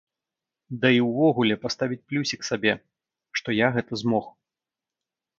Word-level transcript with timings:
Да 0.83 0.87
і 0.99 1.01
ўвогуле 1.07 1.55
паставіць 1.65 1.99
плюсік 2.13 2.41
сабе, 2.49 2.73
што 3.41 3.47
я 3.57 3.67
гэта 3.75 3.93
змог. 4.03 4.25